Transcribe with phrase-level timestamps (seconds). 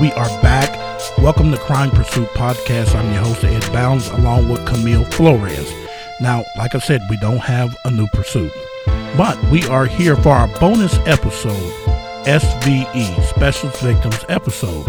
[0.00, 0.98] We are back.
[1.18, 2.94] Welcome to Crime Pursuit Podcast.
[2.94, 5.70] I'm your host, Ed Bounds, along with Camille Flores.
[6.22, 8.50] Now, like I said, we don't have a new pursuit,
[9.18, 11.52] but we are here for our bonus episode,
[12.24, 14.88] SVE, Special Victims episode.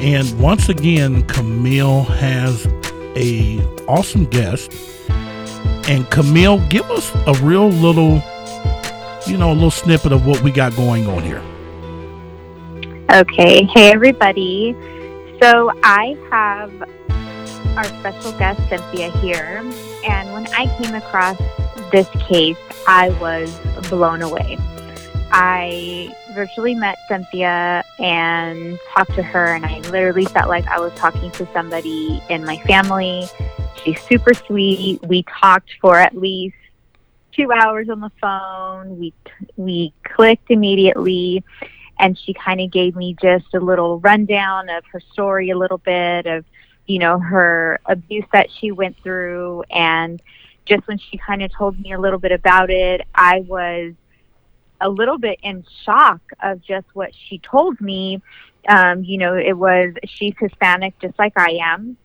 [0.00, 2.64] And once again, Camille has
[3.16, 4.72] a awesome guest.
[5.88, 8.22] And Camille, give us a real little,
[9.26, 11.42] you know, a little snippet of what we got going on here.
[13.12, 13.64] Okay.
[13.64, 14.74] Hey, everybody.
[15.42, 16.72] So I have
[17.76, 19.58] our special guest, Cynthia, here.
[20.08, 21.36] And when I came across
[21.90, 22.56] this case,
[22.88, 23.54] I was
[23.90, 24.56] blown away.
[25.30, 30.94] I virtually met Cynthia and talked to her, and I literally felt like I was
[30.94, 33.26] talking to somebody in my family.
[33.84, 35.06] She's super sweet.
[35.06, 36.56] We talked for at least
[37.32, 38.98] two hours on the phone.
[38.98, 39.12] We
[39.56, 41.44] we clicked immediately,
[42.02, 45.78] and she kind of gave me just a little rundown of her story, a little
[45.78, 46.44] bit of
[46.86, 50.20] you know her abuse that she went through, and
[50.66, 53.94] just when she kind of told me a little bit about it, I was
[54.80, 58.20] a little bit in shock of just what she told me.
[58.68, 61.96] Um, you know, it was she's Hispanic just like I am.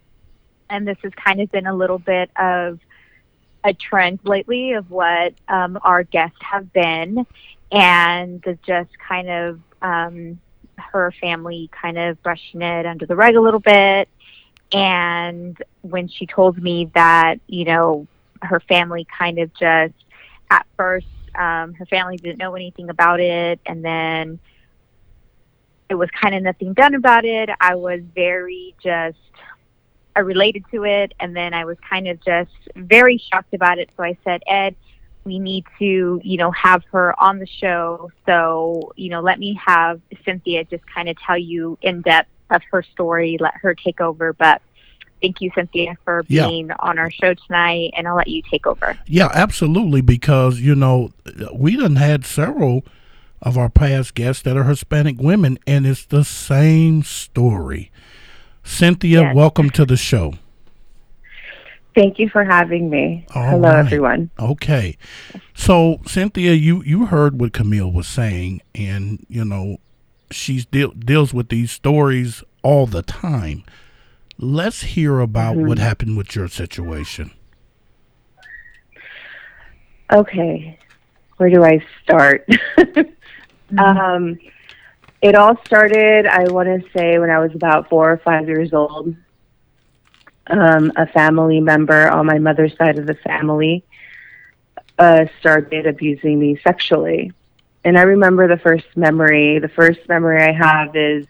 [0.70, 2.80] And this has kind of been a little bit of
[3.64, 7.26] a trend lately of what um, our guests have been
[7.72, 10.40] and just kind of um,
[10.78, 14.10] her family kind of brushing it under the rug a little bit.
[14.72, 18.08] And when she told me that, you know,
[18.42, 19.94] her family kind of just
[20.50, 21.08] at first
[21.38, 24.40] um, her family didn't know anything about it, and then
[25.90, 27.50] it was kind of nothing done about it.
[27.62, 29.18] I was very just,
[30.16, 33.90] I related to it, and then I was kind of just very shocked about it.
[33.96, 34.76] So I said, Ed,
[35.28, 38.12] we need to, you know, have her on the show.
[38.26, 42.62] So, you know, let me have Cynthia just kind of tell you in depth of
[42.72, 44.34] her story, let her take over.
[44.34, 44.62] But
[45.22, 46.76] thank you, Cynthia, for being yeah.
[46.80, 48.98] on our show tonight, and I'll let you take over.
[49.06, 51.12] Yeah, absolutely, because you know
[51.54, 52.84] we done had several
[53.42, 57.92] of our past guests that are Hispanic women, and it's the same story.
[58.64, 59.36] Cynthia, yes.
[59.36, 60.34] welcome to the show.
[61.98, 63.26] Thank you for having me.
[63.34, 63.80] All Hello, right.
[63.80, 64.30] everyone.
[64.40, 65.00] Okay,
[65.56, 69.78] so Cynthia, you you heard what Camille was saying, and you know
[70.30, 73.64] she deal, deals with these stories all the time.
[74.38, 75.70] Let's hear about mm-hmm.
[75.70, 77.32] what happened with your situation.
[80.14, 80.78] Okay,
[81.38, 82.48] where do I start?
[82.78, 83.80] mm-hmm.
[83.80, 84.38] um,
[85.24, 88.72] it all started, I want to say, when I was about four or five years
[88.72, 89.16] old.
[90.50, 93.84] Um, a family member on my mother's side of the family
[94.98, 97.34] uh, started abusing me sexually.
[97.84, 99.60] And I remember the first memory.
[99.60, 101.26] The first memory I have is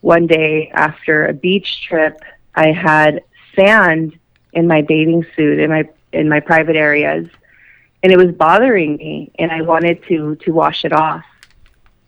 [0.00, 2.20] one day after a beach trip,
[2.54, 3.22] I had
[3.56, 4.18] sand
[4.52, 7.26] in my bathing suit in my in my private areas,
[8.02, 11.24] and it was bothering me, and I wanted to to wash it off.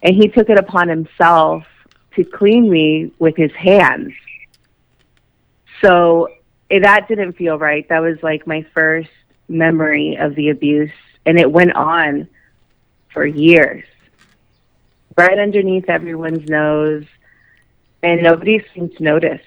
[0.02, 1.64] And he took it upon himself
[2.16, 4.12] to clean me with his hands.
[5.84, 6.28] So
[6.70, 7.88] eh, that didn't feel right.
[7.88, 9.10] That was like my first
[9.48, 10.92] memory of the abuse,
[11.26, 12.28] and it went on
[13.12, 13.84] for years,
[15.16, 17.04] right underneath everyone's nose
[18.04, 19.40] and nobody seemed to notice.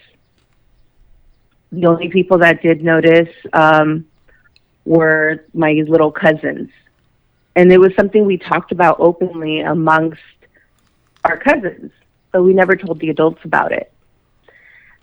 [1.71, 4.07] The only people that did notice um,
[4.83, 6.71] were my little cousins.
[7.55, 10.21] And it was something we talked about openly amongst
[11.23, 11.91] our cousins,
[12.31, 13.91] but we never told the adults about it.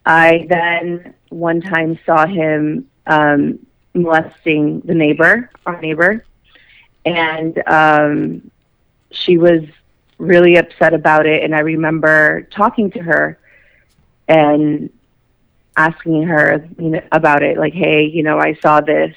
[0.07, 3.59] I then one time saw him um,
[3.95, 6.25] molesting the neighbor, our neighbor,
[7.05, 8.51] and um,
[9.11, 9.63] she was
[10.19, 11.43] really upset about it.
[11.43, 13.39] And I remember talking to her
[14.29, 14.91] and
[15.77, 17.59] asking her you know about it.
[17.59, 19.15] Like hey you know i saw this.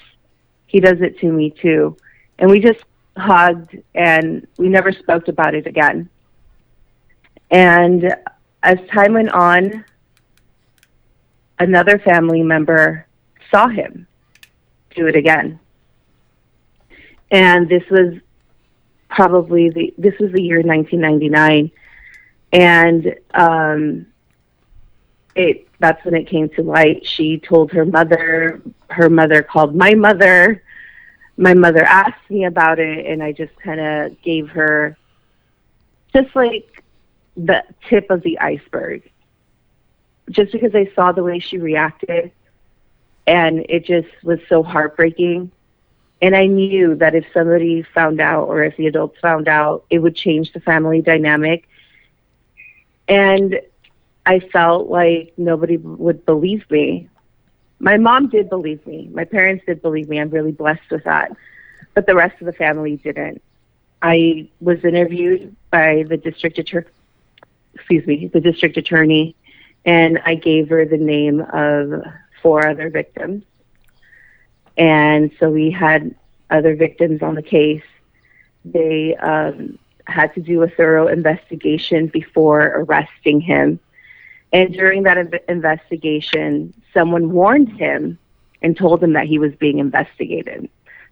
[0.68, 1.98] He does it to me too.
[2.40, 2.84] And we just
[3.18, 6.10] hugged and we never spoke about it again.
[7.50, 8.16] And
[8.64, 9.86] as time went on
[11.60, 13.06] another family member
[13.52, 14.08] saw him
[14.96, 15.60] do it again
[17.32, 18.16] and this was
[19.10, 21.72] probably the this was the year 1999
[22.54, 24.06] and um
[25.36, 27.06] it that's when it came to light.
[27.06, 28.62] She told her mother.
[28.90, 30.64] Her mother called my mother.
[31.38, 34.98] My mother asked me about it, and I just kind of gave her
[36.14, 36.84] just like
[37.36, 39.10] the tip of the iceberg.
[40.30, 42.32] Just because I saw the way she reacted,
[43.28, 45.52] and it just was so heartbreaking.
[46.22, 50.00] And I knew that if somebody found out, or if the adults found out, it
[50.00, 51.68] would change the family dynamic
[53.08, 53.60] And
[54.26, 57.10] I felt like nobody would believe me.
[57.80, 59.10] My mom did believe me.
[59.14, 60.20] My parents did believe me.
[60.20, 61.32] I'm really blessed with that.
[61.94, 63.42] But the rest of the family didn't.
[64.02, 66.88] I was interviewed by the district attorney,
[67.74, 69.36] excuse me, the district attorney,
[69.88, 72.04] and I gave her the name of
[72.44, 73.44] four other victims.
[74.78, 76.14] And so we had
[76.52, 77.84] other victims on the case.
[78.66, 83.80] They um, had to do a thorough investigation before arresting him.
[84.52, 88.20] And during that inv- investigation, someone warned him
[88.62, 90.70] and told him that he was being investigated.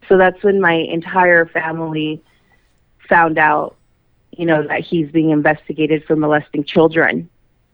[0.09, 2.21] So that's when my entire family
[3.07, 3.77] found out,
[4.31, 7.29] you know, that he's being investigated for molesting children.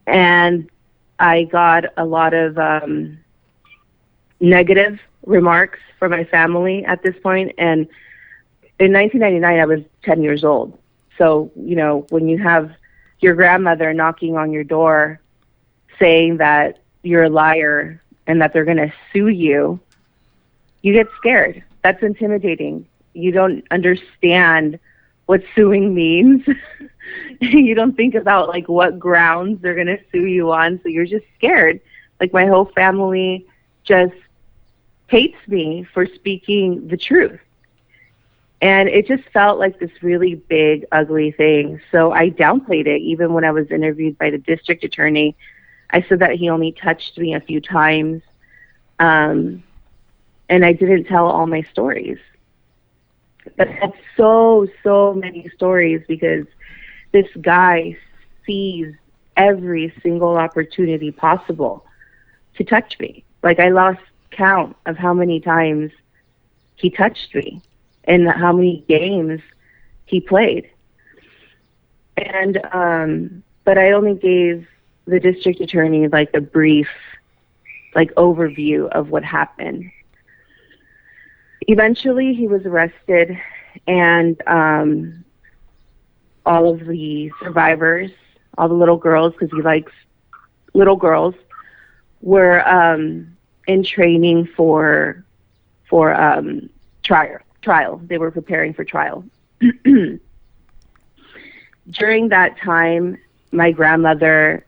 [0.07, 0.69] And
[1.21, 3.19] I got a lot of um,
[4.39, 7.53] negative remarks from my family at this point.
[7.59, 7.81] And
[8.79, 10.75] in 1999, I was 10 years old.
[11.19, 12.71] So, you know, when you have
[13.19, 15.21] your grandmother knocking on your door
[15.99, 19.79] saying that you're a liar and that they're going to sue you,
[20.81, 21.63] you get scared.
[21.83, 22.87] That's intimidating.
[23.13, 24.79] You don't understand
[25.31, 26.45] what suing means.
[27.39, 31.05] you don't think about like what grounds they're going to sue you on, so you're
[31.05, 31.79] just scared.
[32.19, 33.47] Like my whole family
[33.85, 34.13] just
[35.07, 37.39] hates me for speaking the truth.
[38.61, 41.79] And it just felt like this really big, ugly thing.
[41.93, 45.37] So I downplayed it even when I was interviewed by the district attorney.
[45.91, 48.21] I said that he only touched me a few times.
[48.99, 49.63] Um,
[50.49, 52.19] and I didn't tell all my stories.
[53.57, 56.45] But had so, so many stories because
[57.11, 57.97] this guy
[58.45, 58.93] sees
[59.37, 61.85] every single opportunity possible
[62.55, 63.23] to touch me.
[63.43, 64.01] Like I lost
[64.31, 65.91] count of how many times
[66.75, 67.61] he touched me
[68.05, 69.41] and how many games
[70.05, 70.69] he played.
[72.17, 74.67] And um but I only gave
[75.05, 76.89] the district attorney like a brief
[77.95, 79.91] like overview of what happened.
[81.67, 83.37] Eventually he was arrested
[83.87, 85.23] and um
[86.45, 88.11] all of the survivors,
[88.57, 89.91] all the little girls because he likes
[90.73, 91.35] little girls
[92.21, 93.35] were um
[93.67, 95.23] in training for
[95.91, 96.69] for um,
[97.03, 97.37] trial.
[97.61, 98.01] Trial.
[98.05, 99.23] They were preparing for trial.
[101.91, 103.17] During that time,
[103.51, 104.65] my grandmother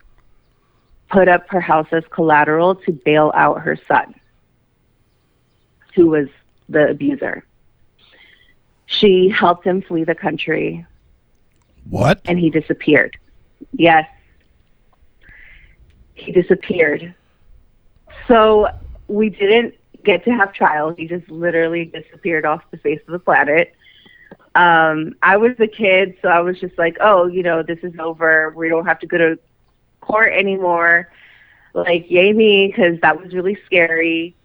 [1.10, 4.14] put up her house as collateral to bail out her son,
[5.96, 6.28] who was
[6.70, 7.46] the abuser.
[8.86, 10.86] She helped him flee the country.
[11.90, 12.22] What?
[12.26, 13.18] And he disappeared.
[13.74, 14.08] Yes.
[16.14, 17.14] He disappeared.
[18.28, 18.68] So
[19.08, 20.96] we didn't get to have trials.
[20.98, 23.74] He just literally disappeared off the face of the planet.
[24.56, 27.94] Um, I was a kid, so I was just like, oh, you know, this is
[28.00, 28.54] over.
[28.56, 29.40] We don't have to go to
[30.02, 31.12] court anymore.
[31.74, 34.36] Like, yay me, because that was really scary.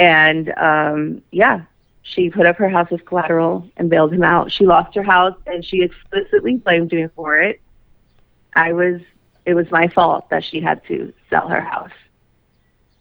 [0.00, 1.62] And um, yeah,
[2.02, 4.50] she put up her house as collateral and bailed him out.
[4.50, 7.60] She lost her house, and she explicitly blamed me for it.
[8.54, 9.00] I was,
[9.46, 11.92] it was my fault that she had to sell her house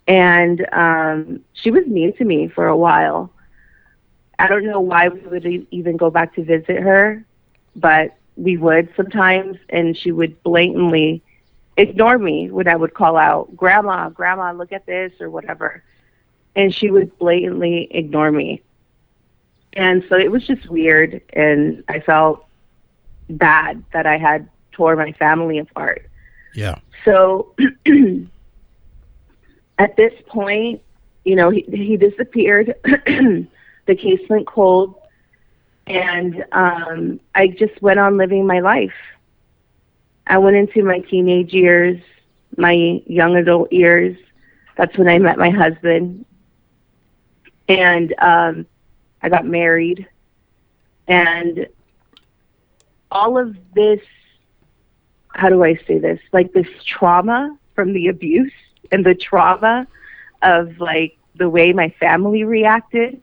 [0.10, 3.32] and um, she was mean to me for a while.
[4.40, 7.24] I don't know why we would even go back to visit her,
[7.76, 11.22] but we would sometimes, and she would blatantly
[11.78, 15.84] ignore me when I would call out, Grandma, Grandma, look at this, or whatever.
[16.56, 18.62] And she would blatantly ignore me.
[19.74, 22.46] And so it was just weird, and I felt
[23.30, 26.10] bad that I had tore my family apart.
[26.56, 26.80] Yeah.
[27.06, 27.54] So
[29.78, 30.82] at this point,
[31.24, 32.76] you know, he, he disappeared.
[32.84, 34.96] the case went cold.
[35.88, 38.94] And um, I just went on living my life.
[40.28, 42.00] I went into my teenage years,
[42.58, 44.16] my young adult years.
[44.78, 46.26] That's when I met my husband.
[47.70, 48.66] And um,
[49.22, 50.08] I got married.
[51.08, 51.68] And
[53.12, 54.02] all of this,
[55.30, 56.20] how do I say this?
[56.34, 58.52] Like this trauma from the abuse
[58.92, 59.88] and the trauma
[60.42, 63.22] of like the way my family reacted,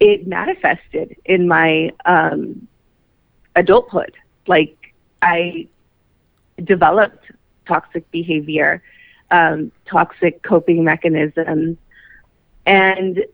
[0.00, 2.66] it manifested in my um,
[3.54, 4.14] adulthood.
[4.46, 5.68] Like I
[6.62, 7.30] developed
[7.66, 8.82] toxic behavior,
[9.30, 11.76] um, toxic coping mechanisms,
[12.68, 13.24] and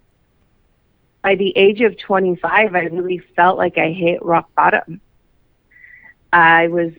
[1.22, 5.00] by the age of 25, I really felt like I hit rock bottom.
[6.32, 6.92] I was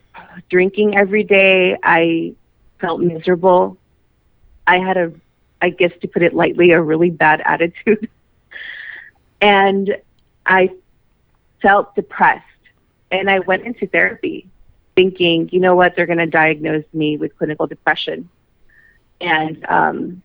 [0.49, 1.77] drinking every day.
[1.81, 2.35] I
[2.81, 3.77] felt miserable.
[4.67, 5.13] I had a,
[5.61, 8.09] I guess to put it lightly, a really bad attitude.
[9.39, 9.95] and
[10.45, 10.71] I
[11.61, 12.43] felt depressed.
[13.11, 14.49] And I went into therapy.
[14.95, 18.27] thinking, you know what, they're going to diagnose me with clinical depression.
[19.21, 20.21] And um,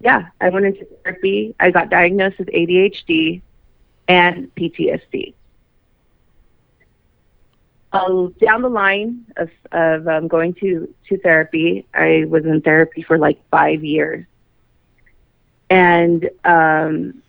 [0.00, 1.54] yeah, I went into therapy.
[1.58, 3.42] I got diagnosed with ADHD
[4.06, 5.34] and PTSD.
[7.92, 13.02] Uh, down the line of, of um, going to, to therapy, I was in therapy
[13.02, 14.26] for like five years.
[15.70, 17.22] And um,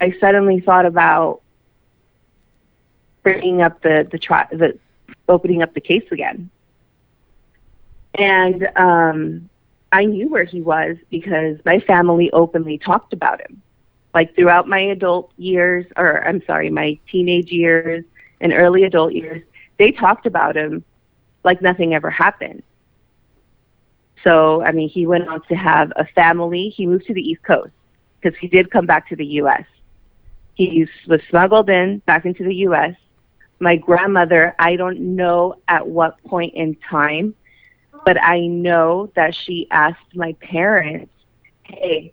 [0.00, 1.42] I suddenly thought about
[3.22, 4.78] bringing up the, the, tri- the
[5.28, 6.50] opening up the case again.
[8.14, 9.48] And um,
[9.94, 13.62] I knew where he was because my family openly talked about him.
[14.12, 18.04] Like throughout my adult years, or I'm sorry, my teenage years
[18.40, 19.42] and early adult years,
[19.78, 20.84] they talked about him
[21.44, 22.64] like nothing ever happened.
[24.24, 26.70] So, I mean, he went on to have a family.
[26.70, 27.70] He moved to the East Coast
[28.20, 29.64] because he did come back to the U.S.
[30.54, 32.96] He was smuggled in back into the U.S.
[33.60, 37.36] My grandmother, I don't know at what point in time
[38.04, 41.12] but I know that she asked my parents,
[41.64, 42.12] hey,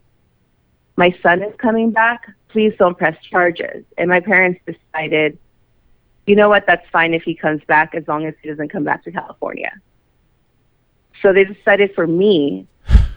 [0.96, 2.30] my son is coming back.
[2.50, 3.84] Please don't press charges.
[3.98, 5.38] And my parents decided,
[6.26, 8.84] you know what, that's fine if he comes back as long as he doesn't come
[8.84, 9.72] back to California.
[11.22, 12.68] So they decided for me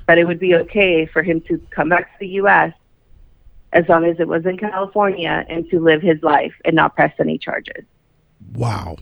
[0.06, 2.72] that it would be okay for him to come back to the U.S.
[3.72, 7.14] as long as it was in California and to live his life and not press
[7.18, 7.84] any charges.
[8.54, 8.96] Wow.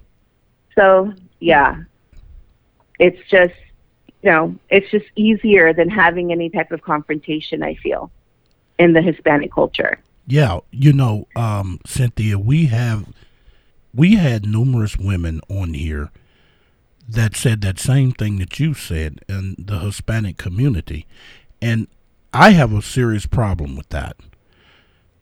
[0.76, 1.82] So, yeah,
[3.02, 3.54] it's just
[4.22, 8.10] you know it's just easier than having any type of confrontation i feel
[8.78, 13.12] in the hispanic culture yeah you know um, cynthia we have
[13.92, 16.10] we had numerous women on here
[17.08, 21.04] that said that same thing that you said in the hispanic community
[21.60, 21.88] and
[22.32, 24.16] i have a serious problem with that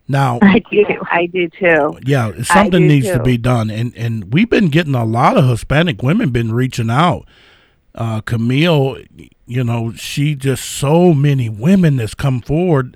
[0.07, 1.97] now I do, I do too.
[2.03, 3.13] Yeah, something needs too.
[3.13, 6.89] to be done, and and we've been getting a lot of Hispanic women been reaching
[6.89, 7.25] out
[7.95, 8.97] uh, Camille,
[9.45, 12.95] you know, she just so many women that's come forward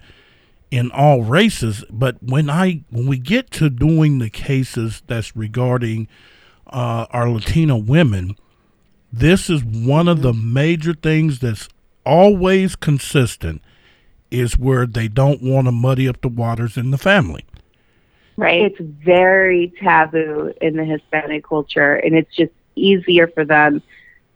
[0.71, 1.83] in all races.
[1.89, 6.07] But when I when we get to doing the cases that's regarding
[6.67, 8.35] uh, our Latino women,
[9.11, 11.67] this is one of the major things that's
[12.05, 13.61] always consistent
[14.31, 17.45] is where they don't want to muddy up the waters in the family.
[18.37, 18.63] Right.
[18.63, 23.81] It's very taboo in the Hispanic culture, and it's just easier for them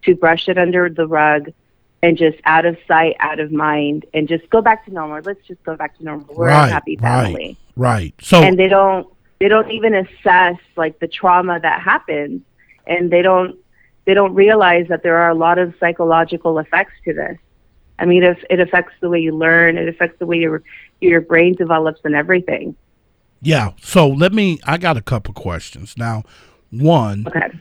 [0.04, 1.52] to brush it under the rug
[2.02, 5.22] and just out of sight, out of mind, and just go back to normal.
[5.24, 6.34] Let's just go back to normal.
[6.34, 7.58] We're right, a happy family.
[7.76, 8.14] Right, right.
[8.22, 9.08] So and they don't
[9.40, 12.42] they don't even assess like the trauma that happens,
[12.88, 13.58] and they don't
[14.06, 17.38] they don't realize that there are a lot of psychological effects to this.
[18.00, 19.78] I mean, it, it affects the way you learn.
[19.78, 20.64] It affects the way your
[21.02, 22.76] your brain develops and everything.
[23.42, 23.74] Yeah.
[23.82, 24.60] So let me.
[24.64, 26.24] I got a couple questions now.
[26.72, 27.26] One.
[27.28, 27.52] Okay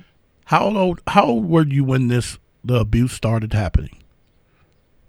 [0.48, 4.02] how old how old were you when this the abuse started happening?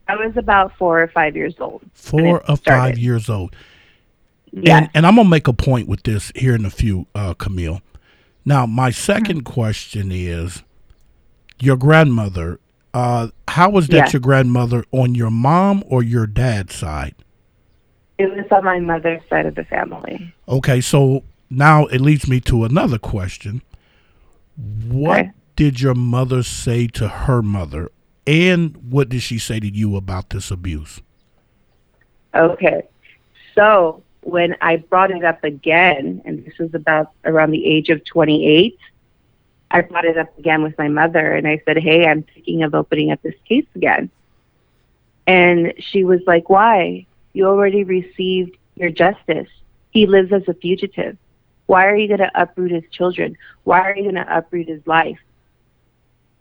[0.10, 1.81] I was about four or five years old.
[1.93, 3.55] Four or five years old.
[4.51, 4.79] Yeah.
[4.79, 7.81] And, and, I'm gonna make a point with this here in a few, uh, Camille.
[8.43, 9.39] Now, my 2nd mm-hmm.
[9.41, 10.63] question is
[11.60, 12.60] your grandmother.
[12.93, 14.13] Uh, how was that yes.
[14.13, 17.15] your grandmother on your mom or your dad's side?
[18.17, 20.34] It was on my mother's side of the family.
[20.50, 23.62] Okay, so now it leads me to another question.
[24.87, 25.31] What okay.
[25.55, 27.91] did your mother say to her mother,
[28.27, 31.01] and what did she say to you about this abuse?
[32.35, 32.87] Okay,
[33.55, 38.03] so when I brought it up again, and this was about around the age of
[38.05, 38.77] 28,
[39.71, 42.75] I brought it up again with my mother, and I said, "Hey, I'm thinking of
[42.75, 44.09] opening up this case again."
[45.27, 47.05] And she was like, "Why?
[47.33, 49.47] You already received your justice.
[49.91, 51.17] He lives as a fugitive."
[51.69, 53.38] Why are you going to uproot his children?
[53.63, 55.19] Why are you going to uproot his life?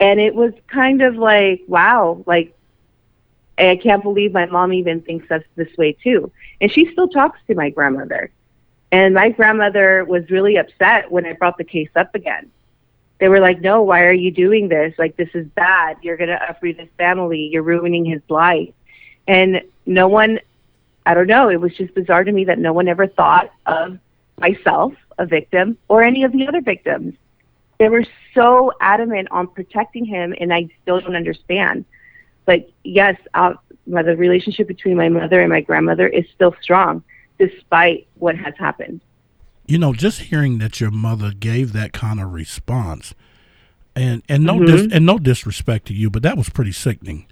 [0.00, 2.56] And it was kind of like, wow, like,
[3.58, 6.32] I can't believe my mom even thinks us this way too.
[6.62, 8.30] And she still talks to my grandmother.
[8.90, 12.50] And my grandmother was really upset when I brought the case up again.
[13.18, 14.94] They were like, no, why are you doing this?
[14.96, 15.98] Like, this is bad.
[16.00, 17.50] You're going to uproot his family.
[17.52, 18.72] You're ruining his life.
[19.26, 20.40] And no one,
[21.04, 23.98] I don't know, it was just bizarre to me that no one ever thought of
[24.38, 27.14] myself a victim or any of the other victims.
[27.78, 31.84] They were so adamant on protecting him, and I still don't understand.
[32.44, 33.54] But yes, uh,
[33.86, 37.04] the relationship between my mother and my grandmother is still strong,
[37.38, 39.00] despite what has happened.
[39.66, 43.14] You know, just hearing that your mother gave that kind of response,
[43.94, 44.64] and and no mm-hmm.
[44.64, 47.26] dis, and no disrespect to you, but that was pretty sickening.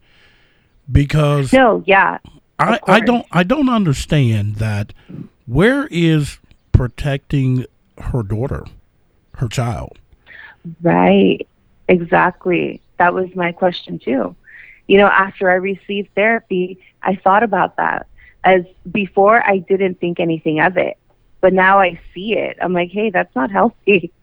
[0.90, 2.19] Because no, yeah,
[2.59, 4.93] I I don't I don't understand that.
[5.47, 6.38] Where is
[6.73, 7.64] protecting
[7.99, 8.65] her daughter,
[9.35, 9.99] her child.
[10.83, 11.47] Right.
[11.88, 12.81] Exactly.
[12.99, 14.35] That was my question too.
[14.88, 18.07] You know, after I received therapy, I thought about that.
[18.45, 20.97] As before, I didn't think anything of it,
[21.41, 22.57] but now I see it.
[22.61, 24.12] I'm like, hey, that's not healthy.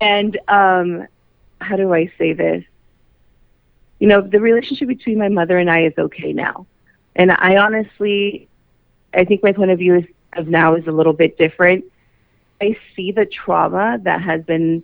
[0.00, 1.06] And um,
[1.60, 2.62] how do I say this?
[3.98, 6.66] You know, the relationship between my mother and I is okay now.
[7.16, 8.48] And I honestly,
[9.14, 11.84] I think my point of view is, of now is a little bit different.
[12.60, 14.82] I see the trauma that has been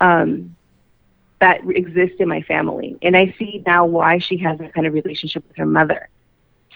[0.00, 0.56] um,
[1.40, 4.92] that exists in my family, and I see now why she has that kind of
[4.94, 6.08] relationship with her mother.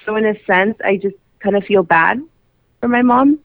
[0.05, 2.23] So in a sense, I just kind of feel bad
[2.81, 3.39] for my mom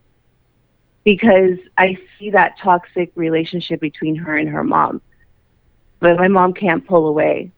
[1.04, 5.02] because I see that toxic relationship between her and her mom.
[6.00, 7.52] But my mom can't pull away.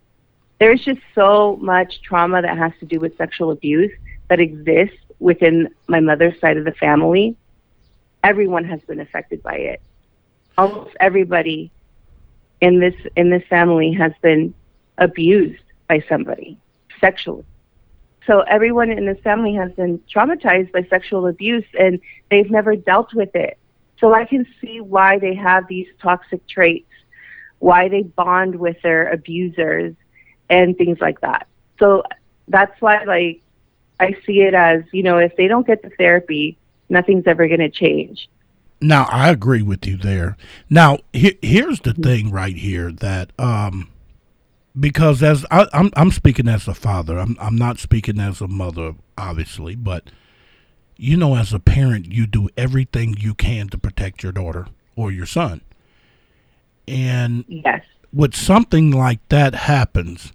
[0.59, 3.91] There's just so much trauma that has to do with sexual abuse
[4.29, 7.35] that exists within my mother's side of the family.
[8.25, 9.81] Everyone has been affected by it.
[10.57, 11.71] Almost everybody
[12.59, 14.51] in this in this family has been
[14.97, 16.57] abused by somebody
[16.99, 17.45] sexually.
[18.25, 21.99] So everyone in this family has been traumatized by sexual abuse and
[22.31, 23.59] they've never dealt with it.
[23.99, 26.89] So I can see why they have these toxic traits,
[27.59, 29.93] why they bond with their abusers
[30.49, 31.47] and things like that.
[31.77, 32.01] So
[32.47, 33.43] that's why like
[33.99, 36.57] I see it as, you know, if they don't get the therapy,
[36.89, 38.29] nothing's ever going to change.
[38.81, 40.35] Now, I agree with you there.
[40.69, 43.89] Now, he- here's the thing right here that um
[44.77, 48.47] because as I, I'm I'm speaking as a father, I'm I'm not speaking as a
[48.47, 50.09] mother, obviously, but
[50.97, 55.11] you know, as a parent, you do everything you can to protect your daughter or
[55.11, 55.61] your son.
[56.87, 57.83] And Yes.
[58.11, 60.31] when something like that happens,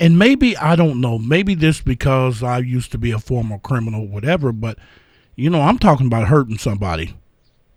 [0.00, 4.06] and maybe I don't know, maybe this because I used to be a former criminal,
[4.06, 4.78] whatever, but
[5.38, 7.14] you know, I'm talking about hurting somebody.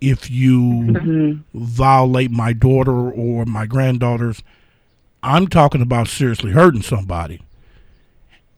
[0.01, 4.41] If you hmm violate my daughter or my granddaughters,
[5.21, 7.39] I'm talking about seriously hurting somebody.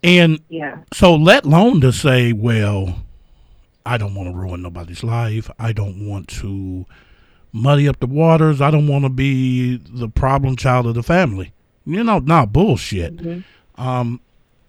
[0.04, 0.78] And Yeah.
[0.94, 3.04] so, let alone to say, well,
[3.86, 5.52] I don't want to ruin nobody's life.
[5.60, 6.86] I don't want to
[7.52, 8.62] muddy up the waters.
[8.62, 11.52] I don't want to be the problem child of the family.
[11.86, 13.18] You know, not bullshit.
[13.18, 13.44] Mhm.
[13.76, 14.22] Um,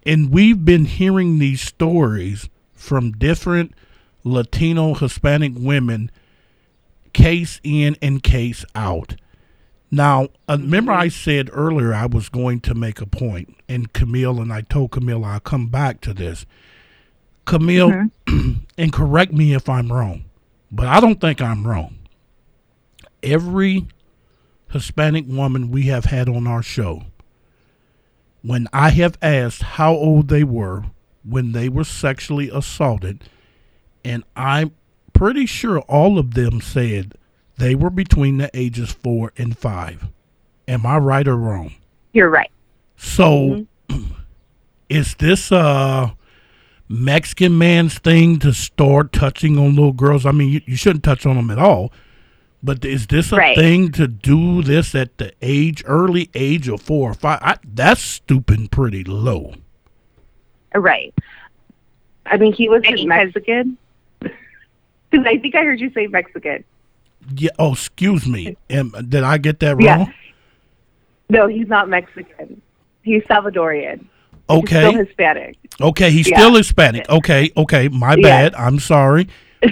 [0.05, 3.75] and we've been hearing these stories from different
[4.25, 6.11] Latino, Hispanic women,
[7.13, 9.17] case in and case out.
[9.91, 14.41] Now, uh, remember I said earlier I was going to make a point, and Camille
[14.41, 16.47] and I told Camille I'll come back to this.
[17.45, 20.25] Camille, and correct me if I'm wrong,
[20.73, 21.99] but I don't think I'm wrong.
[23.23, 23.87] Every
[24.71, 27.05] Hispanic woman we have had on our show,
[28.43, 30.85] when I have asked how old they were
[31.25, 33.25] when they were sexually assaulted,
[34.05, 34.73] and I'm
[35.13, 37.15] pretty sure all of them said
[37.57, 40.09] they were between the ages four and five.
[40.67, 41.75] Am I right or wrong?
[42.13, 42.51] You're right.
[42.97, 44.13] So, mm-hmm.
[44.89, 46.17] is this a
[46.89, 50.25] Mexican man's thing to start touching on little girls?
[50.27, 51.93] I mean, you, you shouldn't touch on them at all.
[52.63, 53.57] But is this a Right.
[53.57, 57.39] thing to do this at the age, early age of four or five?
[57.43, 59.53] I, that's stupid, pretty low.
[60.75, 61.15] Right.
[62.25, 63.77] I mean, he wasn't Because- Mexican.
[65.15, 66.65] Because I think I heard you say Mexican.
[67.37, 67.51] Yeah.
[67.59, 68.57] Oh, excuse me.
[68.69, 69.81] Am, did I get that wrong?
[69.85, 70.07] Yeah.
[71.31, 72.61] No, he's not Mexican.
[73.03, 74.07] He's Salvadorian.
[74.51, 74.81] Okay.
[74.81, 75.57] He's still Hispanic.
[75.81, 76.11] Okay.
[76.11, 76.39] He's Yeah.
[76.39, 77.09] still Hispanic.
[77.09, 77.51] Okay.
[77.57, 77.89] Okay.
[77.89, 78.23] My Yeah.
[78.23, 78.55] bad.
[78.57, 79.29] I'm sorry.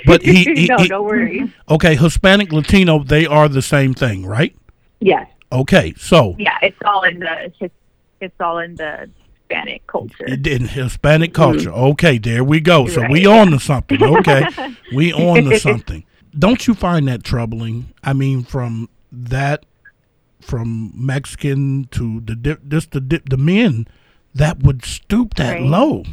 [0.06, 1.52] But he, he, no, he- don't worry.
[1.68, 1.96] okay.
[1.96, 4.54] Hispanic, Latino, they are the same thing, right?
[5.00, 5.26] Yes.
[5.50, 5.92] Okay.
[5.98, 7.52] So Yeah, it's all in the
[8.20, 9.10] it's all in the
[9.54, 10.24] Hispanic culture.
[10.26, 11.70] in Hispanic culture.
[11.72, 12.86] Okay, there we go.
[12.86, 14.02] So we on to something.
[14.02, 14.46] Okay,
[14.94, 16.04] we on to something.
[16.38, 17.92] Don't you find that troubling?
[18.02, 19.66] I mean, from that,
[20.40, 23.86] from Mexican to the just the di- the men
[24.34, 25.62] that would stoop that Right.
[25.62, 26.04] low.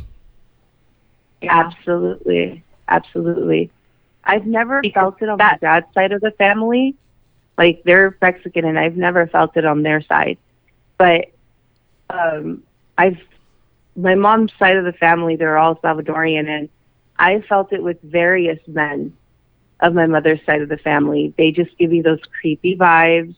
[1.41, 2.63] Absolutely.
[2.87, 3.69] Absolutely.
[4.23, 6.95] I've never felt it on that- my dad's side of the family.
[7.57, 10.37] Like they're Mexican and I've never felt it on their side.
[10.97, 11.27] But
[12.09, 12.63] um
[12.99, 13.17] I've
[13.95, 16.69] my mom's side of the family, they're all Salvadorian and
[17.17, 19.13] I felt it with various men
[19.81, 21.33] of my mother's side of the family.
[21.37, 23.35] They just give you those creepy vibes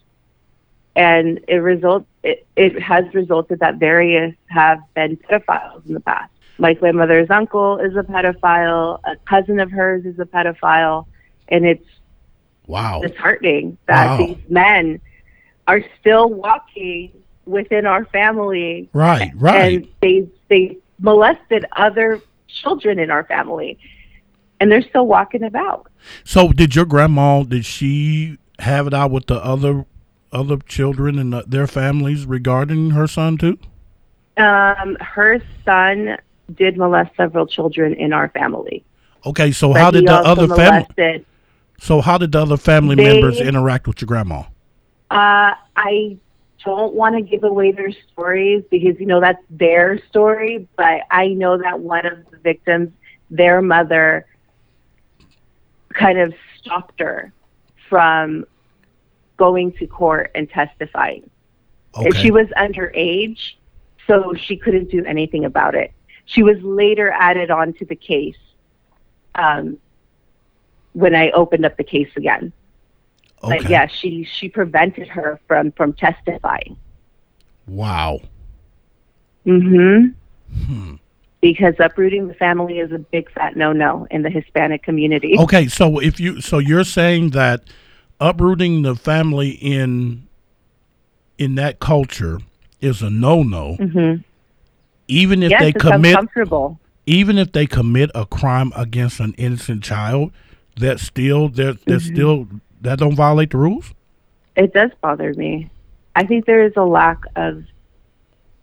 [0.96, 6.32] and it result it, it has resulted that various have been pedophiles in the past.
[6.58, 11.06] Like my mother's uncle is a pedophile, a cousin of hers is a pedophile,
[11.50, 11.86] and it's
[12.68, 13.02] Wow.
[13.02, 14.18] disheartening that Wow.
[14.18, 15.02] these men
[15.68, 19.32] are still walking within our family Right.
[19.36, 19.74] Right.
[19.76, 23.78] and they they molested other children in our family
[24.60, 25.88] and they're still walking about.
[26.24, 27.44] So did your grandma?
[27.44, 29.86] Did she have it out with the other
[30.32, 33.58] other children and uh, their families regarding her son too?
[34.38, 36.18] Um, her son
[36.56, 38.84] did molest several children in our family.
[39.26, 41.26] Okay, so how did the other family?
[41.80, 44.44] So how did the other family They- members interact with your grandma?
[45.10, 46.18] Uh, I
[46.64, 51.30] don't want to give away their stories because you know that's their story, but I
[51.30, 52.92] know that one of the victims,
[53.30, 54.26] their mother,
[55.94, 57.34] kind of stopped her
[57.90, 58.46] from
[59.38, 61.30] going to court and testifying.
[61.96, 62.22] And Okay.
[62.22, 63.56] She was underage,
[64.08, 65.92] so she couldn't do anything about it.
[66.26, 68.38] She was later added on to the case
[69.36, 69.78] um,
[70.94, 72.54] when I opened up the case again.
[73.44, 73.58] Okay.
[73.60, 76.78] But yeah, she she prevented her from from testifying.
[77.68, 78.20] Wow.
[79.46, 80.10] Mm-hmm.
[80.66, 80.96] Hmm.
[81.42, 85.36] Because uprooting the family is a big fat no no in the Hispanic community.
[85.40, 87.64] Okay, so if you so you're saying that
[88.20, 90.28] uprooting the family in
[91.40, 92.40] in that culture
[92.80, 94.22] is a no no, Mm-hmm.
[95.08, 96.80] even if yes, they commit uncomfortable.
[97.08, 100.32] even if they commit a crime against an innocent child,
[100.80, 102.14] that still that Mm-hmm.
[102.14, 102.48] still
[102.82, 103.94] that don't violate the rules.
[104.56, 105.70] It does bother me.
[106.16, 107.64] I think there is a lack of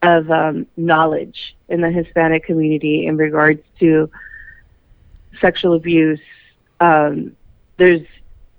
[0.02, 4.09] of um, knowledge in the Hispanic community in regards to
[5.40, 6.20] sexual abuse.
[6.78, 7.37] Um,
[7.78, 8.07] there's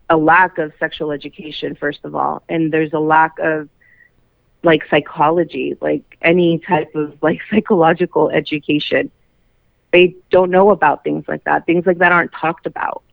[0.10, 3.70] a lack of sexual education, first of all, and there's a lack of
[4.64, 9.12] like psychology, like any type of like psychological education.
[9.92, 11.66] They don't know about things like that.
[11.66, 13.04] Things like that aren't talked about.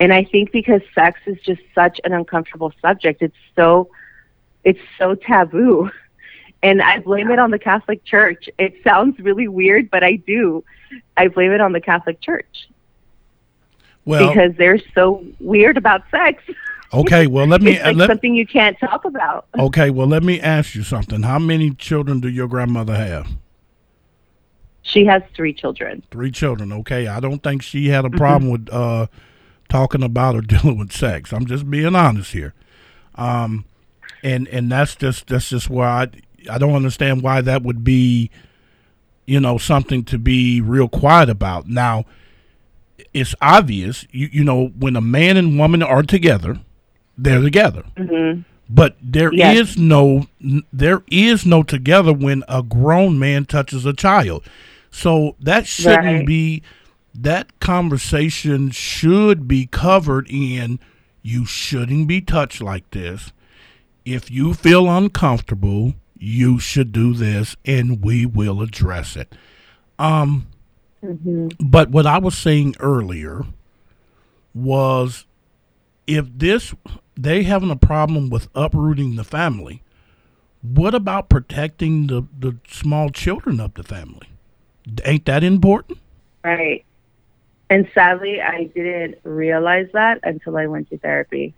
[0.00, 3.90] And I think because sex is just such an uncomfortable subject, it's so
[4.64, 5.90] it's so taboo.
[6.62, 8.46] And I blame it on the Catholic Church.
[8.58, 10.62] It sounds really weird, but I do.
[11.16, 12.68] I blame it on the Catholic Church
[14.04, 16.42] Well, because they're so weird about sex.
[16.92, 17.26] okay.
[17.26, 19.46] Well, let me it's like let, something you can't talk about.
[19.58, 19.88] okay.
[19.88, 21.22] Well, let me ask you something.
[21.22, 23.28] How many children do your grandmother have?
[24.82, 26.02] She has three children.
[26.10, 26.72] Three children.
[26.72, 29.06] Okay, I don't think she had a problem with uh,
[29.70, 31.32] talking about or dealing with sex.
[31.32, 32.54] I'm just being honest here,
[33.16, 33.64] um,
[34.22, 36.08] and and that's just that's just where I
[36.50, 38.30] I don't understand why that would be,
[39.26, 41.68] you know, something to be real quiet about.
[41.68, 42.04] Now,
[43.14, 46.60] it's obvious, you you know, when a man and woman are together,
[47.16, 47.84] they're together.
[47.96, 49.76] hmm But there is Yes.
[49.76, 50.26] no
[50.72, 54.44] there is no together when a grown man touches a child.
[54.90, 56.26] So that shouldn't Right.
[56.26, 56.62] be
[57.14, 60.78] that conversation should be covered in
[61.22, 63.32] you shouldn't be touched like this.
[64.04, 69.34] If you feel uncomfortable, you should do this and we will address it.
[69.98, 70.46] Um
[71.02, 73.44] hmm but what I was saying earlier
[74.54, 75.26] was
[76.06, 76.74] if this
[77.16, 79.82] they having a problem with uprooting the family,
[80.62, 84.28] what about protecting the, the small children of the family?
[85.04, 85.98] Ain't that important?
[86.44, 86.84] Right.
[87.70, 91.54] And sadly, I didn't realize that until I went to therapy.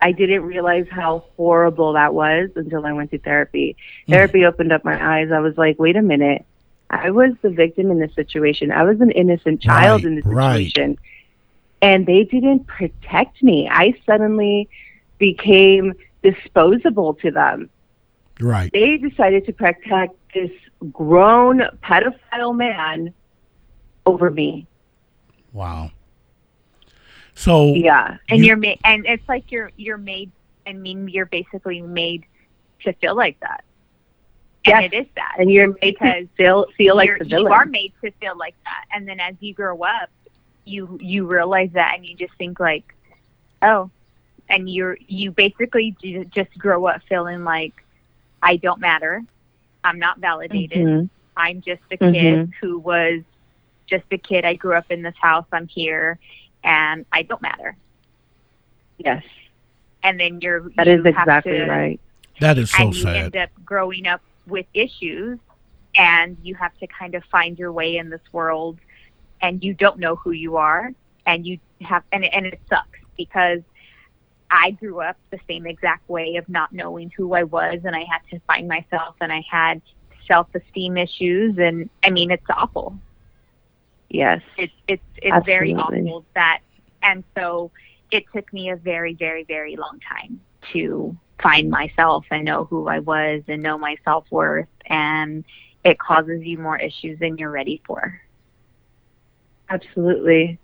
[0.00, 3.76] I didn't realize how horrible that was until I went to therapy.
[4.08, 4.12] Mm.
[4.14, 5.30] Therapy opened up my eyes.
[5.30, 6.46] I was like, wait a minute.
[6.88, 8.72] I was the victim in this situation.
[8.72, 10.36] I was an innocent child Right, in this situation.
[10.36, 10.56] right.
[10.56, 10.98] situation.
[11.82, 13.68] And they didn't protect me.
[13.70, 14.68] I suddenly
[15.18, 17.68] became disposable to them
[18.40, 18.70] Right.
[18.72, 20.50] they decided to protect this
[20.92, 23.12] grown pedophile man
[24.10, 24.66] over me.
[25.52, 25.90] Wow.
[27.34, 28.18] So Yeah.
[28.28, 30.30] and You- are made and it's like you're you're made
[30.66, 32.24] i mean you're basically made
[32.84, 33.64] to feel like that
[34.66, 34.90] and Yes.
[34.92, 38.10] it is that And you're made to feel feel like you're, you are made to
[38.20, 40.10] feel like that and then as you grow up
[40.66, 42.94] you you realize that and you just think like
[43.62, 43.90] oh
[44.50, 47.72] and you're you basically ju- just grow up feeling like
[48.42, 49.22] i don't matter
[49.82, 51.08] i'm not validated Mhm.
[51.38, 52.12] i'm just a Mhm.
[52.12, 53.22] kid who was
[53.90, 56.18] just a kid i grew up in this house i'm here
[56.64, 57.76] and i don't matter
[58.98, 59.24] Yes.
[60.02, 62.00] and then you're That you is exactly to- right.
[62.40, 63.06] that is so sad.
[63.16, 65.38] and you end up growing up with issues
[65.94, 68.78] and you have to kind of find your way in this world
[69.40, 70.92] and you don't know who you are
[71.26, 73.60] and you have and, and it sucks because
[74.50, 78.04] I grew up the same exact way of not knowing who I was and I
[78.04, 79.80] had to find myself and I had
[80.26, 82.98] self-esteem issues and I mean it's awful
[84.10, 84.42] Yes.
[84.58, 86.60] it's it's it's very awful that
[87.02, 87.70] and so
[88.10, 90.40] it took me a very very very long time
[90.72, 95.44] to find myself and know who I was and know my self-worth and
[95.84, 98.20] it causes you more issues than you're ready for.
[99.70, 100.58] Absolutely.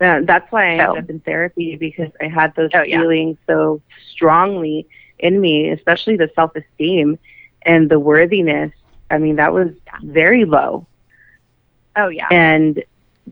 [0.00, 3.00] Yeah, that's why I So- ended up in therapy because I had those Oh, yeah.
[3.00, 4.86] feelings so strongly
[5.18, 7.18] in me, especially the self esteem
[7.62, 8.72] and the worthiness.
[9.10, 9.68] I mean, that was
[10.02, 10.86] very low.
[11.96, 12.28] Oh yeah.
[12.30, 12.82] And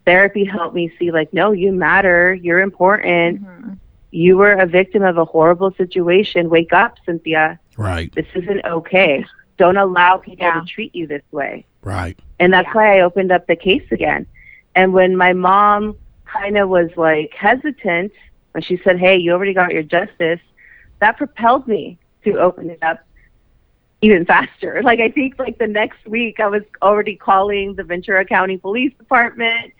[0.04, 2.34] therapy helped me see, like, no, you matter.
[2.34, 3.42] You're important.
[3.42, 3.78] Mhm.
[4.12, 6.50] You were a victim of a horrible situation.
[6.50, 7.58] Wake up, Cynthia.
[7.76, 8.12] Right.
[8.14, 9.24] This isn't okay.
[9.56, 10.60] Don't allow people Yeah.
[10.60, 11.64] to treat you this way.
[11.82, 12.18] Right.
[12.38, 12.72] And that's Yeah.
[12.74, 14.26] why I opened up the case again.
[14.74, 18.12] And when my mom kind of was like hesitant,
[18.52, 20.40] when she said, Hey, you already got your justice,
[21.00, 23.00] that propelled me to open it up
[24.02, 24.80] even faster.
[24.84, 28.92] Like, I think like the next week, I was already calling the Ventura County Police
[28.98, 29.72] Department.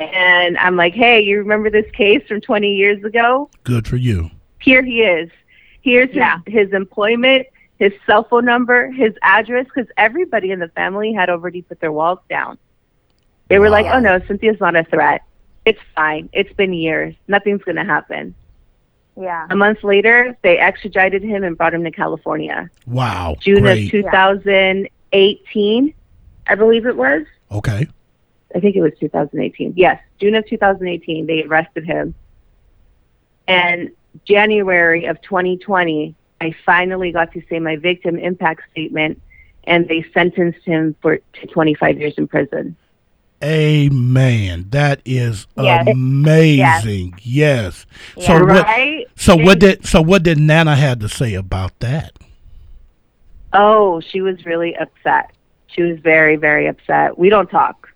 [0.00, 3.48] And I'm like, Hey, you remember this case from 20 years ago?
[3.64, 4.30] Good for you.
[4.60, 5.30] Here he is.
[5.80, 6.38] Here's Yeah.
[6.46, 7.46] his, his employment,
[7.78, 11.92] his cell phone number, his address, because everybody in the family had already put their
[11.92, 12.58] walls down.
[13.48, 15.22] They were like, oh no, Cynthia's not a threat.
[15.64, 16.28] It's fine.
[16.32, 17.14] It's been years.
[17.28, 18.34] Nothing's going to happen.
[19.20, 19.46] Yeah.
[19.50, 22.70] A month later, they extradited him and brought him to California.
[22.86, 23.36] Wow.
[23.40, 23.84] June Great.
[23.84, 25.94] of 2018,
[26.46, 27.24] I believe it was.
[27.50, 27.86] Okay.
[28.54, 29.74] I think it was 2018.
[29.76, 32.14] Yes, June of 2018, they arrested him.
[33.48, 33.90] And
[34.24, 39.20] January of 2020, I finally got to say my victim impact statement,
[39.64, 42.76] and they sentenced him for to 25 years in prison.
[43.42, 44.66] Amen.
[44.70, 45.86] That is Yes.
[45.88, 47.14] amazing.
[47.22, 47.86] Yes.
[48.18, 48.42] So Yeah.
[48.42, 48.64] what?
[48.66, 49.06] right?
[49.16, 49.84] So what did?
[49.86, 52.12] So what did Nana had to say about that?
[53.52, 55.30] Oh, she was really upset.
[55.66, 57.18] She was very, very upset.
[57.18, 57.88] We don't talk.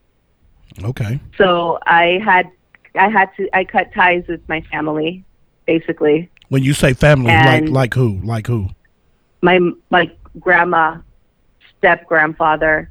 [0.82, 1.20] Okay.
[1.38, 2.48] So I had,
[2.94, 5.24] I had to, I cut ties with my family,
[5.66, 6.28] basically.
[6.48, 8.20] When you say family, like And- like who?
[8.22, 8.68] Like who?
[9.42, 10.96] my my grandma,
[11.78, 12.90] step grandfather,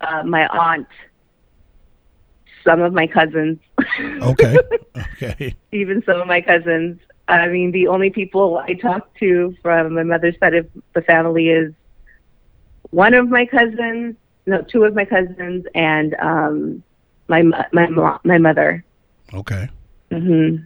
[0.00, 0.86] uh, my aunt,
[2.64, 3.58] some of my cousins,
[4.22, 4.56] Okay.
[5.22, 5.54] okay.
[5.72, 6.98] even some of my cousins.
[7.28, 11.48] I mean, the only people I talk to from my mother's side of the family
[11.48, 11.72] is
[12.90, 16.82] one of my cousins, no, two of my cousins, and um,
[17.28, 18.84] my my my mother.
[19.32, 19.68] Okay.
[20.10, 20.56] hmm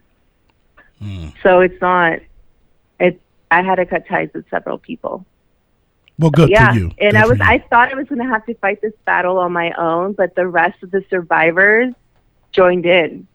[1.01, 1.33] Mm.
[1.45, 2.19] So it's not.
[2.99, 3.21] It.
[3.53, 5.25] I had to cut ties with several people.
[6.19, 6.85] Well, good yeah, for you.
[6.99, 9.39] and Good I was I thought I was going to have to fight this battle
[9.39, 11.95] on my own, but the rest of the survivors
[12.53, 13.27] joined in.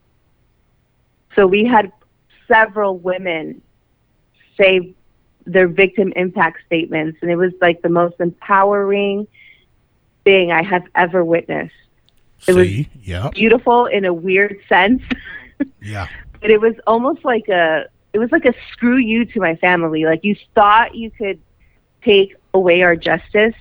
[1.36, 1.92] So we had
[2.48, 3.62] several women
[4.58, 4.94] say
[5.46, 9.28] their victim impact statements, and it was like the most empowering
[10.24, 11.74] thing I have ever witnessed.
[12.48, 12.90] it was- See.
[13.02, 13.30] Yeah.
[13.34, 15.02] Beautiful in a weird sense,
[15.82, 16.08] Yeah.
[16.42, 20.06] but it was almost like a it was like a screw you to my family.
[20.06, 21.40] Like you thought you could
[22.04, 23.56] take away our justice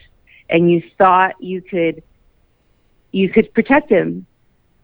[0.50, 2.02] and you thought you could
[3.12, 4.26] you could protect him.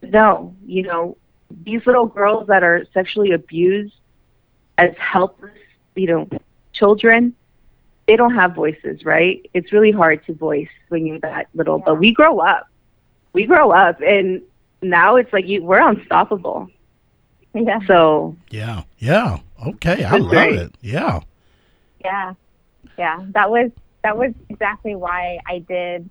[0.01, 1.17] No, you know,
[1.63, 3.93] these little girls that are sexually abused
[4.77, 5.51] as helpless,
[5.95, 6.29] you know,
[6.73, 7.33] children,
[8.07, 9.45] they don't have voices, right?
[9.53, 11.83] It's really hard to voice when you're that little, Yeah.
[11.87, 12.67] but we grow up.
[13.33, 14.41] We grow up and
[14.81, 16.69] now it's like you, we're unstoppable.
[17.53, 17.79] Yeah.
[17.87, 18.83] So Yeah.
[18.99, 19.39] Yeah.
[19.67, 20.03] Okay.
[20.03, 20.53] I love great.
[20.55, 20.75] it.
[20.81, 21.19] Yeah.
[22.05, 22.33] Yeah.
[22.97, 23.19] Yeah.
[23.33, 23.71] That was
[24.03, 26.09] that was exactly why I did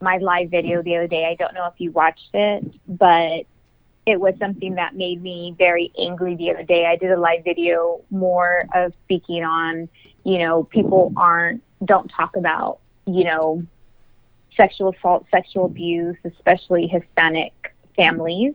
[0.00, 1.24] my live video the other day.
[1.26, 3.44] I don't know if you watched it, but
[4.06, 6.86] it was something that made me very angry the other day.
[6.86, 9.88] I did a live video more of speaking on,
[10.24, 13.62] you know, people aren't don't talk about, you know,
[14.56, 17.52] sexual assault, sexual abuse, especially Hispanic
[17.96, 18.54] families.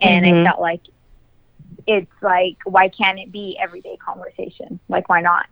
[0.00, 0.44] And I Mhm.
[0.44, 0.82] felt like
[1.86, 4.80] it's like why can't it be everyday conversation?
[4.88, 5.46] Like why not?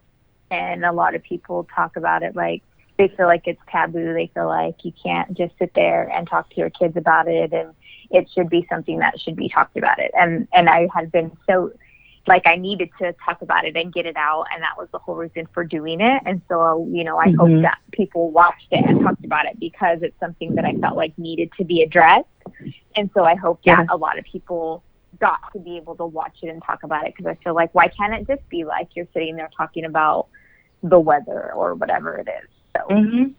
[0.51, 2.63] And a lot of people talk about it like
[2.99, 4.15] they feel like it's taboo.
[4.15, 7.53] They feel like you can't just sit there and talk to your kids about it
[7.53, 7.75] and
[8.11, 10.11] it should be something that should be talked about it.
[10.19, 11.73] And and I had been so
[12.27, 14.99] like I needed to talk about it and get it out and that was the
[14.99, 16.23] whole reason for doing it.
[16.27, 17.37] And so, you know, I Mhm.
[17.37, 20.97] hope that people watched it and talked about it because it's something that I felt
[20.97, 22.27] like needed to be addressed.
[22.97, 23.95] And so I hope that Yeah.
[23.95, 24.83] a lot of people
[25.21, 27.75] got to be able to watch it and talk about it because I feel like
[27.75, 30.27] why can't it just be like you're sitting there talking about
[30.83, 32.49] the weather or whatever it is.
[32.77, 33.35] So Mhm.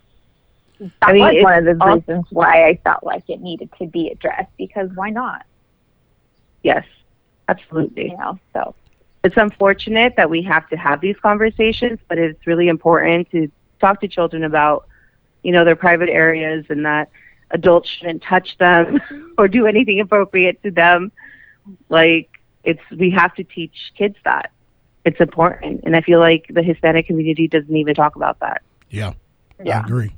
[0.79, 3.69] that I mean, was one of the all- reasons why I felt like it needed
[3.79, 5.45] to be addressed because why not?
[6.63, 6.85] yes,
[7.47, 8.09] absolutely.
[8.09, 8.75] You know, so
[9.23, 13.99] it's unfortunate that we have to have these conversations, but it's really important to talk
[14.01, 14.85] to children about,
[15.43, 17.09] you know, their private areas and that
[17.51, 18.99] adults shouldn't touch them
[19.37, 21.11] or do anything appropriate to them.
[21.89, 22.29] Like
[22.63, 24.51] it's we have to teach kids that.
[25.05, 25.81] It's important.
[25.85, 28.61] And I feel like the Hispanic community doesn't even talk about that.
[28.89, 29.13] Yeah.
[29.63, 29.77] Yeah.
[29.79, 30.11] I agree.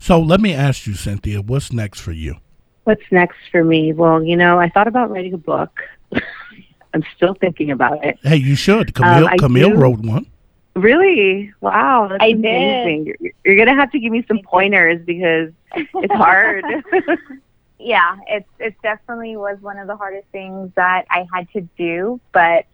[0.00, 2.36] So let me ask you, Cynthia, what's next for you?
[2.84, 3.92] What's next for me?
[3.92, 5.80] Well, you know, I thought about writing a book.
[6.94, 8.18] I'm still thinking about it.
[8.22, 8.94] Hey, you should.
[8.94, 10.26] Camille, Um, Camille do- wrote one.
[10.74, 11.52] Really?
[11.60, 12.38] Wow, that's I did.
[12.38, 13.06] amazing.
[13.20, 16.64] You're, you're gonna have to give me some pointers because it's hard.
[17.78, 22.20] yeah, it's it definitely was one of the hardest things that I had to do,
[22.32, 22.66] but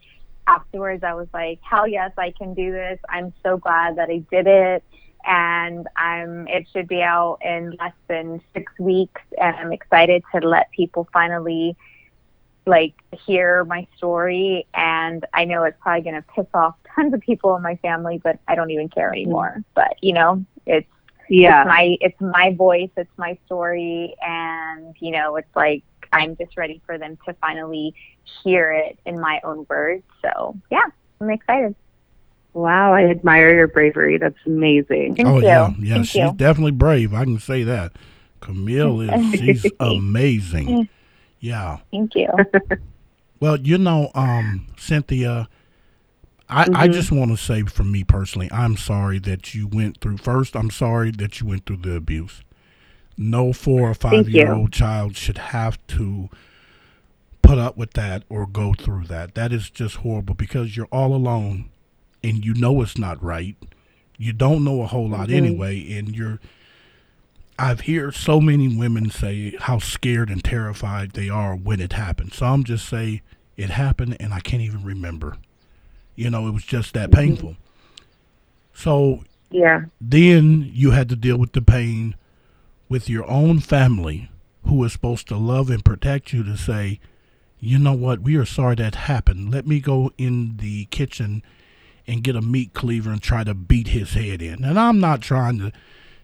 [0.47, 2.99] afterwards I was like, hell yes, I can do this.
[3.09, 4.83] I'm so glad that I did it.
[5.27, 10.47] And I'm it should be out in less than six weeks and I'm excited to
[10.47, 11.75] let people finally
[12.67, 12.93] like
[13.25, 17.63] hear my story and I know it's probably gonna piss off tons of people in
[17.63, 19.63] my family, but I don't even care anymore.
[19.73, 20.87] But you know, it's
[21.29, 21.61] yeah.
[21.61, 25.83] it's my it's my voice it's my story and you know it's like
[26.13, 27.93] i'm just ready for them to finally
[28.43, 30.85] hear it in my own words so yeah
[31.21, 31.75] i'm excited
[32.55, 34.17] Wow, I admire your bravery.
[34.17, 35.15] That's amazing.
[35.17, 35.43] Thank oh you.
[35.43, 35.93] yeah, yeah.
[35.95, 36.33] Thank she's you.
[36.37, 37.13] definitely brave.
[37.13, 37.91] I can say that.
[38.39, 40.87] Camille is she's amazing.
[41.41, 41.79] Yeah.
[41.91, 42.29] thank you
[43.41, 45.49] Well, you know, um, Cynthia,
[46.55, 46.93] I, I Mhm.
[46.93, 50.17] just want to say for me personally, I'm sorry that you went through.
[50.17, 52.41] First, I'm sorry that you went through the abuse.
[53.17, 56.29] No four or five year old child should have to
[57.41, 59.35] put up with that or go through that.
[59.35, 61.69] That is just horrible because you're all alone
[62.23, 63.55] and you know it's not right.
[64.17, 65.33] You don't know a whole lot Mhm.
[65.35, 66.39] anyway, and you're.
[67.57, 72.33] I've heard so many women say how scared and terrified they are when it happened.
[72.33, 73.21] Some just say
[73.55, 75.37] it happened and I can't even remember.
[76.15, 77.15] You know, it was just that Mhm.
[77.15, 77.55] painful.
[78.73, 79.85] So Yeah.
[80.01, 82.15] then you had to deal with the pain
[82.89, 84.29] with your own family
[84.65, 86.99] who is supposed to love and protect you to say,
[87.59, 89.51] you know what, we are sorry that happened.
[89.51, 91.41] Let me go in the kitchen
[92.07, 94.63] and get a meat cleaver and try to beat his head in.
[94.63, 95.71] And I'm not trying to,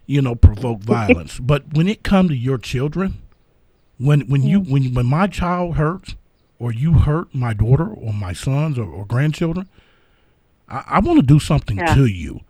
[0.05, 3.19] you know, provoke violence, but when it come to your children,
[3.97, 6.15] when when you when when my child hurts
[6.61, 9.67] or you hurt my daughter or my sons or, or grandchildren,
[10.69, 11.95] I, I want to do something Yeah.
[11.95, 12.41] to you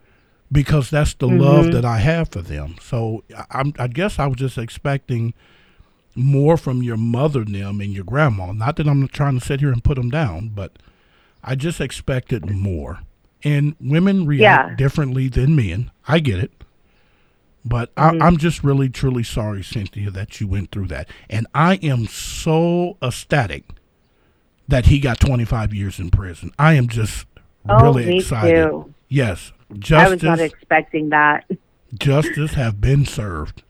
[0.52, 1.72] because that's the love Mhm.
[1.74, 2.76] that I have for them.
[2.82, 5.34] So I, I'm, guess I was just expecting
[6.14, 8.52] more from your mother them and your grandma.
[8.52, 10.78] Not that I'm trying to sit here and put them down, but
[11.42, 13.00] I just expected more.
[13.46, 14.76] And women react Yeah.
[14.76, 15.90] differently than men.
[16.06, 16.52] I get it.
[17.64, 18.22] But Mhm.
[18.22, 21.08] I, I'm just really, truly sorry, Cynthia, that you went through that.
[21.30, 23.64] And I am so ecstatic
[24.72, 26.52] that he got 25 years in prison.
[26.58, 27.26] I am just
[27.70, 28.70] Oh, really me excited.
[28.70, 28.94] too.
[29.08, 29.92] Yes, justice.
[30.08, 31.46] I was justice, not expecting that.
[32.00, 33.62] justice have been served.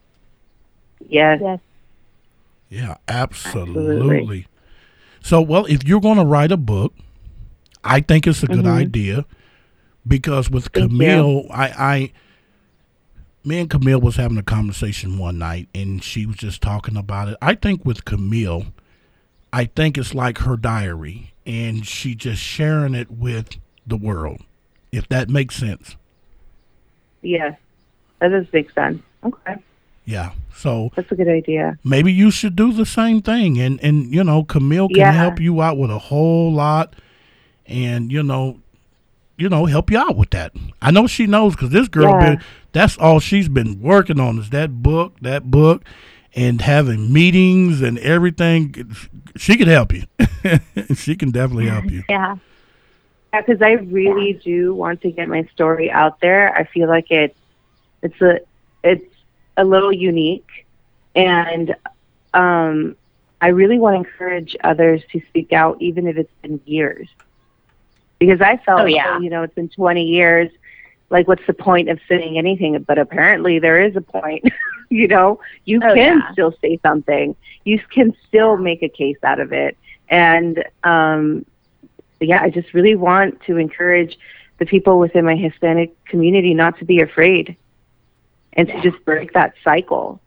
[1.09, 1.39] Yes.
[1.41, 1.59] yes
[2.69, 3.95] Yeah, absolutely.
[3.97, 4.47] Absolutely.
[5.21, 6.93] So, well, if you're going to write a book,
[7.83, 8.71] I think it's a good Mhm.
[8.71, 9.25] idea
[10.07, 10.97] because with Thank you.
[10.97, 12.11] Camille, I, I,
[13.43, 17.27] me and Camille was having a conversation one night, and she was just talking about
[17.27, 17.37] it.
[17.41, 18.67] I think with Camille,
[19.53, 24.41] I think it's like her diary, and she just sharing it with the world.
[24.91, 25.95] If that makes sense,
[27.21, 27.57] Yes.
[28.19, 29.01] That does make sense.
[29.23, 29.55] Okay.
[30.05, 30.31] yeah.
[30.53, 31.77] So That's a good idea.
[31.83, 35.11] maybe you should do the same thing and and you know camille can Yeah.
[35.11, 36.95] help you out with a whole lot
[37.65, 38.59] and you know
[39.37, 42.35] you know help you out with that i know she knows because this girl Yeah.
[42.35, 45.83] been that's all she's been working on is that book that book
[46.36, 48.74] and having meetings and everything
[49.36, 50.04] she could help you
[50.96, 52.36] she can definitely help you yeah
[53.34, 56.54] Yeah, because I really do want to get my story out there.
[56.54, 57.34] I feel like it,
[58.02, 58.40] it's a,
[58.84, 59.06] it's
[59.56, 60.65] a little unique,
[61.15, 61.73] and
[62.34, 62.96] um,
[63.40, 67.08] I really want to encourage others to speak out, even if it's been years.
[68.19, 69.17] Because I felt, Oh, yeah.
[69.19, 70.50] you know, it's been 20 years.
[71.12, 72.81] Like, what's the point of saying anything?
[72.87, 74.43] But apparently, there is a point.
[74.89, 76.31] you know, you Oh, can yeah.
[76.33, 77.35] still say something.
[77.65, 79.77] You can still make a case out of it,
[80.09, 81.45] and um,
[82.21, 84.17] yeah, I just really want to encourage
[84.59, 87.57] the people within my Hispanic community not to be afraid
[88.53, 90.21] and to just break that cycle.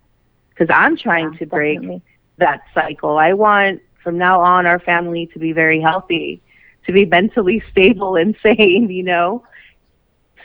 [0.50, 2.02] Because I'm trying Yeah, to break definitely.
[2.38, 3.18] that cycle.
[3.18, 6.42] I want from now on our family to be very healthy,
[6.86, 9.44] to be mentally stable and sane, you know?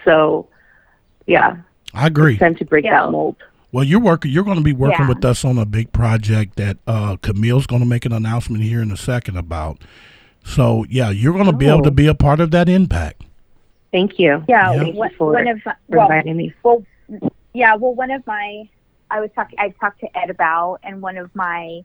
[0.06, 0.48] So,
[1.28, 1.58] yeah,
[1.94, 3.04] i agree it's time to break Yeah.
[3.06, 3.36] that mold.
[3.72, 5.10] well you're working you're going to be working Yeah.
[5.10, 8.82] with us on a big project that uh camille's going to make an announcement here
[8.82, 9.80] in a second about
[10.44, 11.92] so yeah you're going to be able to Oh.
[12.04, 13.24] be a part of that impact
[13.92, 14.44] Thank you.
[14.48, 14.80] yeah, Yeah.
[14.84, 16.54] Thank you one, for, one of my, for well, inviting me.
[16.64, 16.86] well
[17.54, 18.70] yeah well one of my
[19.10, 21.84] i was talking i talked to ed about and one of my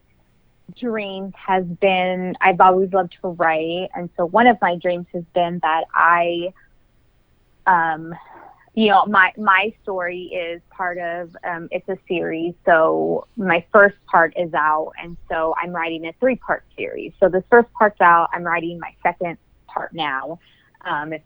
[0.79, 5.23] dreams has been i've always loved to write and so one of my dreams has
[5.33, 6.51] been that i
[7.67, 8.13] um
[8.75, 12.53] you know, my my story is part of um, it's a series.
[12.65, 17.13] So my first part is out, and so I'm writing a three part series.
[17.21, 18.29] So the first part's out.
[18.33, 19.37] I'm writing my second
[19.67, 20.39] part now.
[20.81, 21.23] Um, it's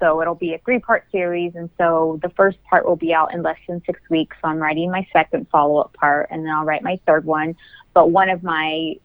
[0.00, 3.32] so it'll be a three part series, and so the first part will be out
[3.32, 4.36] in less than six weeks.
[4.42, 7.54] So I'm writing my second follow up part, and then I'll write my third one.
[7.94, 8.96] But one of my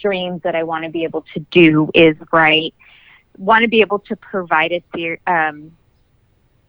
[0.00, 2.74] dreams that I want to be able to do is write,
[3.36, 5.70] want to be able to provide a ser- um,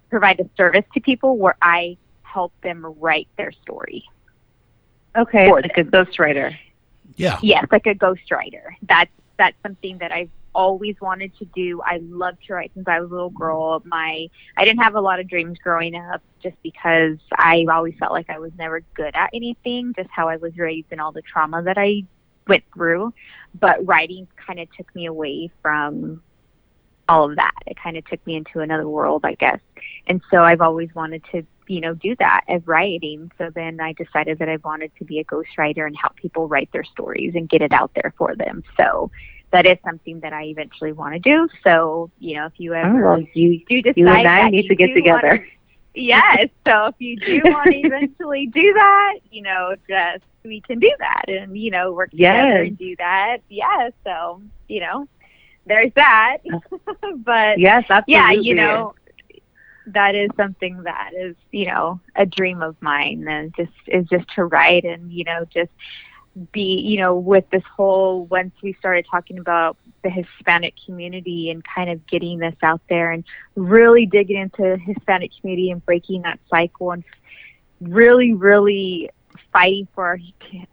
[0.10, 4.06] provide a service to people where I help them write their story.
[5.18, 5.88] Okay, like them.
[5.88, 6.58] a ghostwriter.
[7.16, 7.40] Yeah.
[7.42, 8.76] Yes, like a ghostwriter.
[8.84, 11.82] That's that's something that I've always wanted to do.
[11.82, 13.82] I love to write since I was a little girl.
[13.86, 18.12] My I didn't have a lot of dreams growing up just because I always felt
[18.12, 21.22] like I was never good at anything, just how I was raised and all the
[21.22, 22.04] trauma that I
[22.48, 23.14] went through.
[23.60, 26.22] But writing kind of took me away from
[27.10, 27.56] all of that.
[27.66, 29.60] It kind of took me into another world, I guess.
[30.08, 33.32] And so I've always wanted to, you know, do that as writing.
[33.38, 36.72] So then I decided that I wanted to be a ghostwriter and help people write
[36.72, 38.64] their stories and get it out there for them.
[38.78, 39.12] So
[39.52, 41.50] that is something that I eventually want to do.
[41.64, 44.68] So, you know, if you ever oh, well, you, do decide you and I need
[44.68, 45.28] to get together.
[45.28, 45.44] Wanna,
[45.96, 46.50] yes.
[46.66, 50.94] So if you do want to eventually do that, you know, just we can do
[51.00, 52.68] that and, you know, work together yes.
[52.68, 53.38] and do that.
[53.50, 53.90] Yeah.
[54.04, 55.08] So, you know,
[55.66, 56.38] there's that.
[57.18, 58.14] but yes, absolutely.
[58.14, 58.94] yeah, you know,
[59.88, 64.28] that is something that is, you know, a dream of mine and just is just
[64.36, 65.72] to write and, you know, just
[66.52, 71.64] be, you know, with this whole once we started talking about the Hispanic community and
[71.64, 73.24] kind of getting this out there and
[73.56, 77.04] really digging into Hispanic community and breaking that cycle and
[77.82, 79.10] really, really
[79.52, 80.20] fighting for our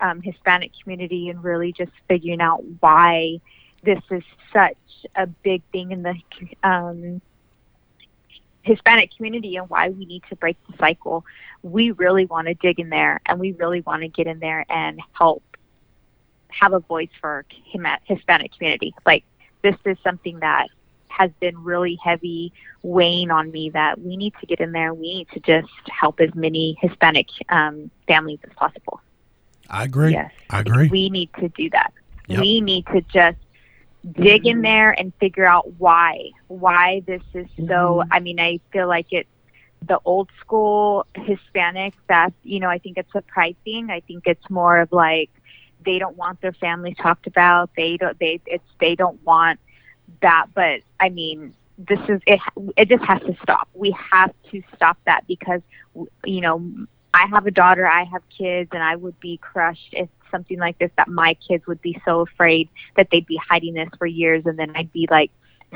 [0.00, 3.40] um, Hispanic community and really just figuring out why
[3.86, 4.22] this is
[4.52, 4.76] such
[5.14, 6.14] a big thing in the
[6.62, 7.22] um,
[8.62, 11.24] Hispanic community and why we need to break the cycle.
[11.62, 14.66] We really want to dig in there and we really want to get in there
[14.68, 15.42] and help
[16.48, 17.44] have a voice for
[18.04, 18.94] Hispanic community.
[19.06, 19.24] Like
[19.62, 20.66] this is something that
[21.08, 24.92] has been really heavy weighing on me that we need to get in there.
[24.92, 29.00] We need to just help as many Hispanic um, families as possible.
[29.70, 30.12] I agree.
[30.12, 30.32] Yes.
[30.50, 30.88] I agree.
[30.88, 31.92] We need to do that.
[32.28, 32.40] Yep.
[32.40, 33.38] We need to just
[34.12, 38.10] dig in there and figure out why why this is so Mm-hmm.
[38.10, 39.28] i mean i feel like it's
[39.86, 44.80] the old school hispanics that you know i think it's surprising i think it's more
[44.80, 45.30] of like
[45.84, 47.70] they don't want their family talked about.
[47.76, 49.60] They don't they it's they don't want
[50.22, 50.46] that.
[50.54, 52.40] But i mean this is it
[52.76, 53.68] it just has to stop.
[53.74, 55.60] We have to stop that because
[56.24, 56.62] you know
[57.14, 60.78] i have a daughter i have kids and i would be crushed if something like
[60.78, 64.44] this that my kids would be so afraid that they'd be hiding this for years
[64.46, 65.30] and then I'd be like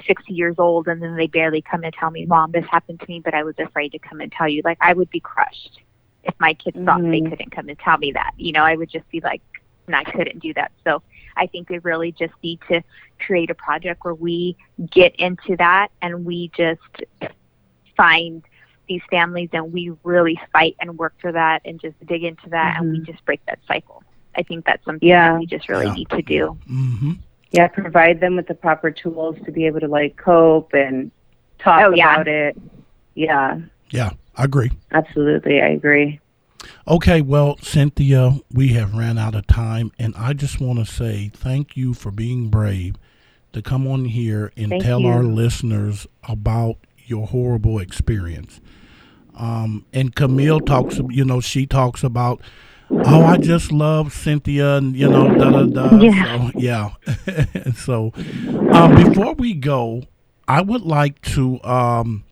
[0.07, 3.07] 60 years old and then they barely come and tell me, Mom, this happened to
[3.09, 4.63] me, but I was afraid to come and tell you.
[4.65, 5.81] Like I would be crushed
[6.25, 6.87] if my kids mm-hmm.
[6.87, 8.33] thought they couldn't come and tell me that.
[8.37, 9.43] You know, I would just be like,
[9.87, 10.73] and I couldn't do that.
[10.85, 11.03] So
[11.37, 12.83] I think we really just need to
[13.19, 14.57] create a project where we
[14.91, 16.81] get into that and we just
[17.97, 18.43] find
[18.89, 22.75] these families and we really fight and work for that and just dig into that
[22.75, 22.83] mm-hmm.
[22.83, 24.03] and we just break that cycle.
[24.37, 25.33] I think that's something yeah.
[25.33, 25.95] that we just really yeah.
[25.95, 26.59] need to do.
[26.71, 27.13] Mm-hmm.
[27.53, 31.11] Yeah, provide them with the proper tools to be able to like cope and
[31.59, 32.15] talk oh, yeah.
[32.15, 32.57] about it.
[33.15, 33.59] Yeah.
[33.91, 34.71] Yeah, I agree.
[34.93, 36.21] Absolutely, I agree.
[36.87, 41.31] Okay, well, Cynthia, we have ran out of time, and I just want to say
[41.35, 42.97] thank you for being brave
[43.53, 45.09] to come on here and thank tell you.
[45.09, 48.61] our listeners about your horrible experience.
[49.37, 52.41] Um, and Camille talks, you know, she talks about
[52.91, 55.97] oh, I just love Cynthia, and you know, da da da.
[56.01, 56.51] Yeah.
[56.51, 57.73] So, yeah.
[57.75, 58.13] so,
[58.73, 60.03] um, before we go,
[60.49, 62.25] I would like to, um,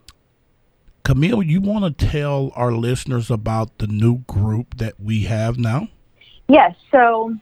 [1.05, 5.89] Camille, you want to tell our listeners about the new group that we have now?
[6.49, 6.75] Yes.
[6.91, 7.37] So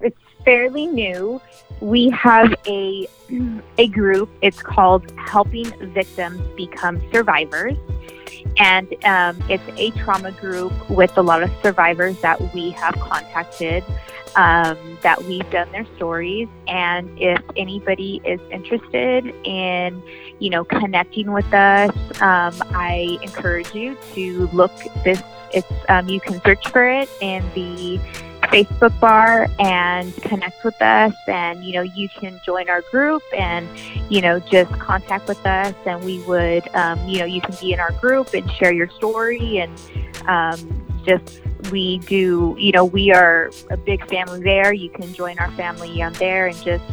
[0.00, 1.40] it's fairly new.
[1.80, 3.06] We have a
[3.78, 4.28] a group.
[4.42, 7.76] It's called Helping Victims Become Survivors
[8.58, 13.84] and um, it's a trauma group with a lot of survivors that we have contacted
[14.36, 20.02] um, that we've done their stories and if anybody is interested in
[20.38, 21.90] you know connecting with us
[22.20, 24.72] um, i encourage you to look
[25.04, 25.20] this
[25.52, 28.00] it's um, you can search for it in the
[28.42, 31.14] Facebook bar and connect with us.
[31.26, 33.68] And, you know, you can join our group and,
[34.08, 35.74] you know, just contact with us.
[35.86, 38.88] And we would, um, you know, you can be in our group and share your
[38.90, 39.58] story.
[39.58, 39.80] And
[40.26, 44.72] um, just, we do, you know, we are a big family there.
[44.72, 46.84] You can join our family on there and just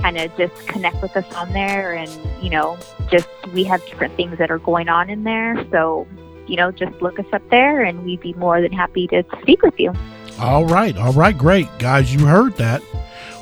[0.00, 1.94] kind of just connect with us on there.
[1.94, 2.10] And,
[2.42, 2.78] you know,
[3.10, 5.64] just we have different things that are going on in there.
[5.70, 6.06] So,
[6.46, 9.62] you know, just look us up there and we'd be more than happy to speak
[9.62, 9.92] with you.
[10.38, 10.96] All right.
[10.96, 11.36] All right.
[11.36, 11.68] Great.
[11.78, 12.82] Guys, you heard that.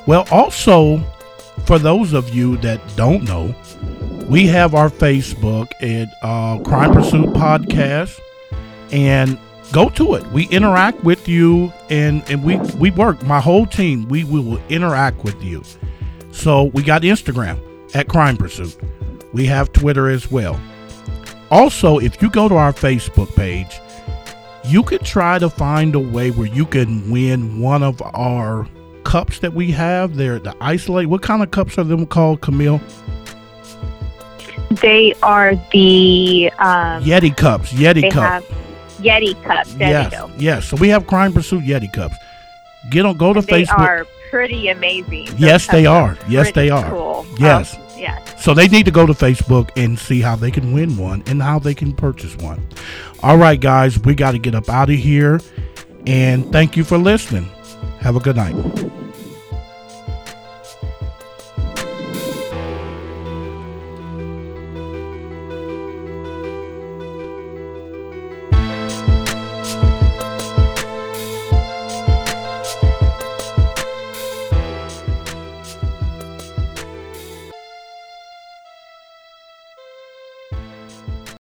[0.06, 0.98] Well, also,
[1.64, 3.54] for those of you that don't know,
[4.28, 8.20] we have our Facebook at uh, Crime Pursuit Podcast,
[8.90, 9.38] and
[9.72, 10.26] go to it.
[10.28, 13.22] We interact with you, and and we we work.
[13.24, 15.62] My whole team, we, we will interact with you.
[16.30, 17.60] So we got Instagram
[17.94, 18.76] at Crime Pursuit.
[19.32, 20.60] We have Twitter as well.
[21.50, 23.78] Also, if you go to our Facebook page,
[24.64, 28.66] you could try to find a way where you can win one of our
[29.04, 30.16] cups that we have.
[30.16, 31.08] They're the isolate.
[31.08, 32.80] What kind of cups are them called, Camille?
[34.70, 37.72] They are the um, Yeti cups.
[37.72, 38.44] Yeti have
[38.98, 39.74] Yeti cups.
[39.74, 40.30] There yes, you go.
[40.38, 40.66] yes.
[40.66, 42.16] So we have Crime Pursuit Yeti cups.
[42.90, 43.16] Get on.
[43.16, 43.78] Go to They Facebook.
[43.78, 45.28] are pretty amazing.
[45.36, 46.16] Yes, they are.
[46.28, 46.88] Yes, they are.
[46.88, 47.26] Cool.
[47.38, 47.76] Yes.
[47.76, 48.44] Um, yes.
[48.44, 51.40] So they need to go to Facebook and see how they can win one and
[51.40, 52.66] how they can purchase one.
[53.22, 55.40] All right, guys, we got to get up out of here.
[56.06, 57.44] And thank you for listening.
[58.00, 59.00] Have a good night.